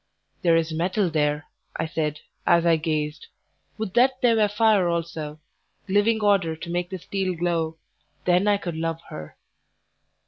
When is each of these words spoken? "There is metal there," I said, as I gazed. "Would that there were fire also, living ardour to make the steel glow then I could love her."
"There 0.41 0.55
is 0.55 0.73
metal 0.73 1.11
there," 1.11 1.45
I 1.75 1.85
said, 1.85 2.21
as 2.47 2.65
I 2.65 2.75
gazed. 2.75 3.27
"Would 3.77 3.93
that 3.93 4.19
there 4.23 4.35
were 4.35 4.47
fire 4.47 4.89
also, 4.89 5.39
living 5.87 6.23
ardour 6.23 6.55
to 6.55 6.71
make 6.71 6.89
the 6.89 6.97
steel 6.97 7.35
glow 7.35 7.77
then 8.25 8.47
I 8.47 8.57
could 8.57 8.77
love 8.77 9.01
her." 9.09 9.37